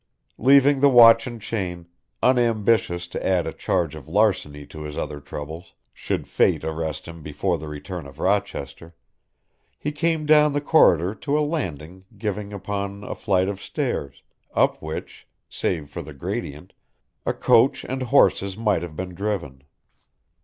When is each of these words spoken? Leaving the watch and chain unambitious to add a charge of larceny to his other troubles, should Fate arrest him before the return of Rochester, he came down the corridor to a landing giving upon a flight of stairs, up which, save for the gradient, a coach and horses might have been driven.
Leaving 0.39 0.79
the 0.79 0.89
watch 0.89 1.27
and 1.27 1.43
chain 1.43 1.85
unambitious 2.23 3.05
to 3.05 3.23
add 3.23 3.45
a 3.45 3.53
charge 3.53 3.93
of 3.93 4.09
larceny 4.09 4.65
to 4.65 4.81
his 4.81 4.97
other 4.97 5.19
troubles, 5.19 5.75
should 5.93 6.27
Fate 6.27 6.63
arrest 6.63 7.07
him 7.07 7.21
before 7.21 7.55
the 7.59 7.67
return 7.67 8.07
of 8.07 8.17
Rochester, 8.17 8.95
he 9.77 9.91
came 9.91 10.25
down 10.25 10.53
the 10.53 10.59
corridor 10.59 11.13
to 11.13 11.37
a 11.37 11.45
landing 11.47 12.05
giving 12.17 12.51
upon 12.51 13.03
a 13.03 13.13
flight 13.13 13.47
of 13.47 13.61
stairs, 13.61 14.23
up 14.55 14.81
which, 14.81 15.27
save 15.47 15.91
for 15.91 16.01
the 16.01 16.15
gradient, 16.15 16.73
a 17.23 17.31
coach 17.35 17.83
and 17.85 18.01
horses 18.01 18.57
might 18.57 18.81
have 18.81 18.95
been 18.95 19.13
driven. 19.13 19.61